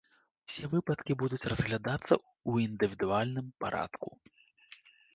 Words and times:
Усе 0.45 0.63
выпадкі 0.71 1.17
будуць 1.25 1.47
разглядацца 1.53 2.13
ў 2.49 2.51
індывідуальным 2.67 3.47
парадку. 3.63 4.07